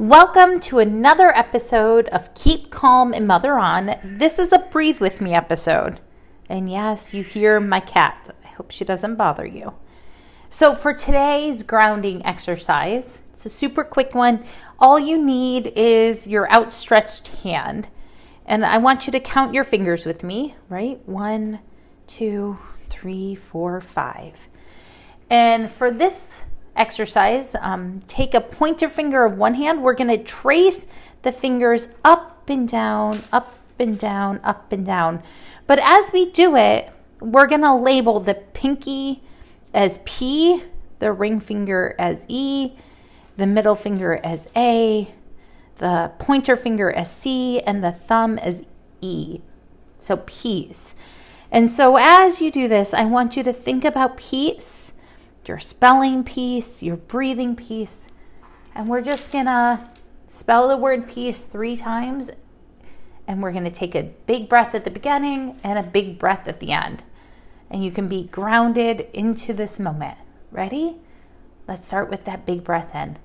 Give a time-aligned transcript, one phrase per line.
[0.00, 3.96] Welcome to another episode of Keep Calm and Mother On.
[4.02, 6.00] This is a Breathe With Me episode.
[6.48, 8.30] And yes, you hear my cat.
[8.42, 9.74] I hope she doesn't bother you.
[10.48, 14.42] So, for today's grounding exercise, it's a super quick one.
[14.78, 17.88] All you need is your outstretched hand.
[18.46, 21.06] And I want you to count your fingers with me, right?
[21.06, 21.60] One,
[22.06, 22.58] two,
[22.88, 24.48] three, four, five.
[25.28, 26.46] And for this
[26.80, 29.82] exercise, um, take a pointer finger of one hand.
[29.82, 30.86] We're going to trace
[31.22, 35.22] the fingers up and down, up and down, up and down.
[35.66, 39.22] But as we do it, we're going to label the pinky
[39.74, 40.64] as P,
[40.98, 42.72] the ring finger as E,
[43.36, 45.12] the middle finger as A,
[45.78, 48.64] the pointer finger as C, and the thumb as
[49.00, 49.40] E.
[49.98, 50.94] So peace.
[51.52, 54.94] And so as you do this, I want you to think about peace
[55.50, 58.08] your spelling peace, your breathing peace.
[58.72, 59.90] And we're just gonna
[60.28, 62.30] spell the word peace three times.
[63.26, 66.60] And we're gonna take a big breath at the beginning and a big breath at
[66.60, 67.02] the end.
[67.68, 70.18] And you can be grounded into this moment.
[70.52, 70.98] Ready?
[71.66, 73.18] Let's start with that big breath in.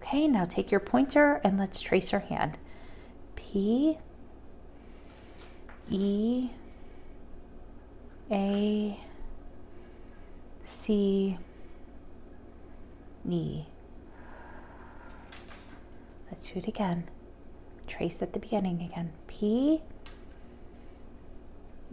[0.00, 2.56] Okay, now take your pointer and let's trace your hand.
[3.36, 3.98] P
[5.90, 6.50] E
[8.30, 8.98] a
[10.62, 11.36] C
[13.28, 13.62] E.
[16.28, 17.04] Let's do it again.
[17.86, 19.12] Trace at the beginning again.
[19.26, 19.82] P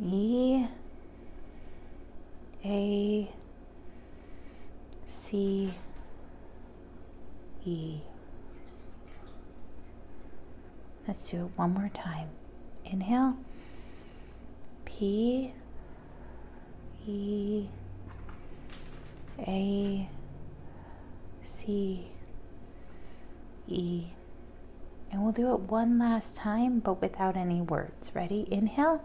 [0.03, 0.66] E
[2.63, 3.31] A
[5.06, 5.73] C
[7.66, 8.00] E.
[11.07, 12.29] Let's do it one more time.
[12.85, 13.38] Inhale.
[14.85, 15.53] P
[17.07, 17.69] A
[21.41, 22.07] C
[23.68, 24.07] E.
[25.09, 28.12] And we'll do it one last time, but without any words.
[28.13, 28.45] Ready?
[28.51, 29.03] Inhale.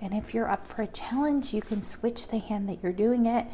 [0.00, 3.26] And if you're up for a challenge, you can switch the hand that you're doing
[3.26, 3.46] it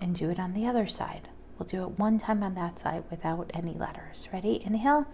[0.00, 1.28] and do it on the other side.
[1.58, 4.28] We'll do it one time on that side without any letters.
[4.32, 4.62] Ready?
[4.64, 5.06] Inhale.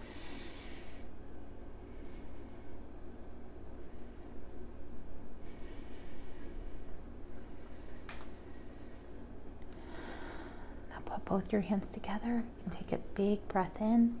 [10.89, 14.19] Now put both your hands together and take a big breath in.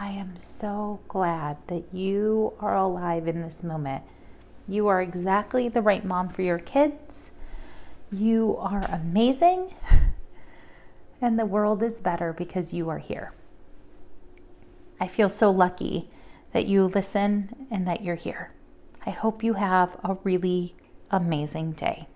[0.00, 4.04] I am so glad that you are alive in this moment.
[4.66, 7.32] You are exactly the right mom for your kids.
[8.10, 9.74] You are amazing,
[11.20, 13.32] and the world is better because you are here.
[14.98, 16.10] I feel so lucky
[16.52, 18.52] that you listen and that you're here.
[19.04, 20.74] I hope you have a really
[21.10, 22.08] amazing day.